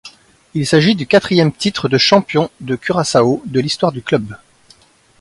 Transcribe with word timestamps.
Il 0.55 0.65
s’agit 0.65 0.95
du 0.95 1.05
quatrième 1.05 1.53
titre 1.53 1.87
de 1.87 1.99
champion 1.99 2.49
de 2.59 2.75
Curaçao 2.75 3.43
de 3.45 3.59
l’histoire 3.59 3.91
du 3.91 4.01
club. 4.01 4.35